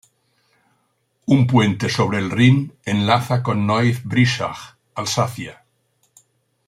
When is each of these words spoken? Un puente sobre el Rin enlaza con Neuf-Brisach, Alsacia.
Un 1.27 1.45
puente 1.45 1.87
sobre 1.87 2.17
el 2.17 2.31
Rin 2.31 2.73
enlaza 2.85 3.43
con 3.43 3.67
Neuf-Brisach, 3.67 4.75
Alsacia. 4.95 5.63